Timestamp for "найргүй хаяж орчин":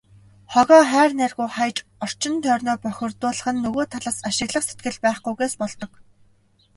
1.19-2.33